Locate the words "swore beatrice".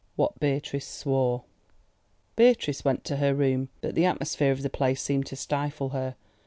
0.87-2.83